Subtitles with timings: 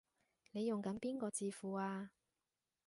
[0.51, 2.09] 你用緊邊個字庫啊？